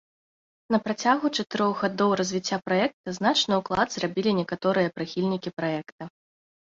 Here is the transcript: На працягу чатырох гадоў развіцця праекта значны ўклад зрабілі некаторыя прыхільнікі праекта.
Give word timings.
На 0.75 0.77
працягу 0.85 1.27
чатырох 1.41 1.83
гадоў 1.83 2.15
развіцця 2.21 2.57
праекта 2.69 3.13
значны 3.17 3.53
ўклад 3.61 3.87
зрабілі 3.97 4.31
некаторыя 4.39 4.93
прыхільнікі 4.97 5.49
праекта. 5.59 6.09